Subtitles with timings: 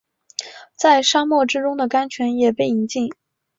[0.75, 3.07] 在沙漠之中的甘泉也被饮尽